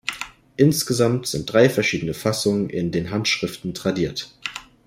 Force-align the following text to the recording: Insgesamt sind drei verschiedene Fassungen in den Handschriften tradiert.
Insgesamt 0.57 1.27
sind 1.27 1.53
drei 1.53 1.69
verschiedene 1.69 2.15
Fassungen 2.15 2.71
in 2.71 2.89
den 2.91 3.11
Handschriften 3.11 3.75
tradiert. 3.75 4.31